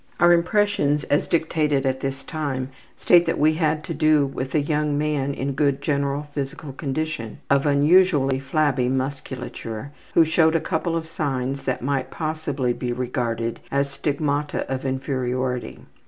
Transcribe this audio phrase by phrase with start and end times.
[0.19, 4.59] Our impressions as dictated at this time state that we had to do with a
[4.59, 10.95] young man in good general physical condition, of unusually flabby musculature, who showed a couple
[10.95, 15.81] of signs that might possibly be regarded as stigmata of inferiority.